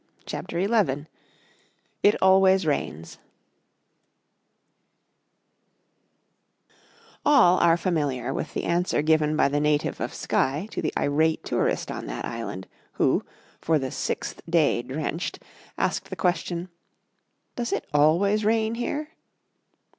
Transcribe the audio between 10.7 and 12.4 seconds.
to the irate tourist on that